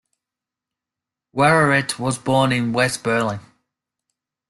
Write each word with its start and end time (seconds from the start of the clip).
Wowereit 1.35 1.99
was 1.99 2.17
born 2.17 2.51
in 2.51 2.73
West 2.73 3.03
Berlin. 3.03 3.39